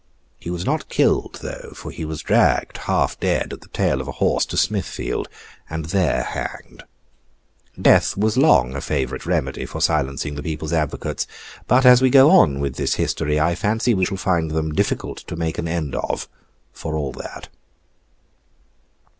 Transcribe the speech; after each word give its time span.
He 0.39 0.49
was 0.49 0.65
not 0.65 0.89
killed, 0.89 1.41
though; 1.43 1.73
for 1.75 1.91
he 1.91 2.05
was 2.05 2.23
dragged, 2.23 2.77
half 2.89 3.19
dead, 3.19 3.53
at 3.53 3.61
the 3.61 3.67
tail 3.67 4.01
of 4.01 4.07
a 4.07 4.13
horse 4.13 4.47
to 4.47 4.57
Smithfield, 4.57 5.27
and 5.69 5.85
there 5.85 6.23
hanged. 6.23 6.81
Death 7.79 8.17
was 8.17 8.35
long 8.35 8.75
a 8.75 8.81
favourite 8.81 9.27
remedy 9.27 9.67
for 9.67 9.79
silencing 9.79 10.33
the 10.33 10.41
people's 10.41 10.73
advocates; 10.73 11.27
but 11.67 11.85
as 11.85 12.01
we 12.01 12.09
go 12.09 12.31
on 12.31 12.59
with 12.59 12.77
this 12.77 12.95
history, 12.95 13.39
I 13.39 13.53
fancy 13.53 13.93
we 13.93 14.05
shall 14.05 14.17
find 14.17 14.49
them 14.49 14.73
difficult 14.73 15.19
to 15.27 15.35
make 15.35 15.59
an 15.59 15.67
end 15.67 15.93
of, 15.93 16.27
for 16.73 16.95
all 16.95 17.11
that. 17.11 17.49